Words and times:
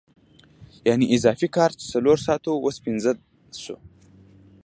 یانې 0.87 1.07
اضافي 1.15 1.47
کار 1.55 1.71
چې 1.79 1.85
څلور 1.93 2.17
ساعته 2.25 2.47
وو 2.49 2.63
اوس 2.65 2.77
پنځه 2.85 3.11
شو 3.63 3.77